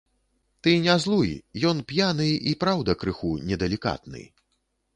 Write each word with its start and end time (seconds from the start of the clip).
Ты 0.67 0.71
не 0.85 0.95
злуй, 1.03 1.29
ён 1.71 1.83
п'яны 1.93 2.27
і, 2.49 2.55
праўда, 2.65 2.91
крыху 3.05 3.31
недалікатны. 3.53 4.27